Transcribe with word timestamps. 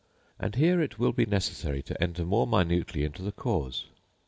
And 0.39 0.55
here 0.55 0.81
it 0.81 0.97
will 0.97 1.11
be 1.11 1.27
necessary 1.27 1.83
to 1.83 2.01
enter 2.03 2.25
more 2.25 2.47
minutely 2.47 3.03
into 3.03 3.21
the 3.21 3.31
cause. 3.31 3.85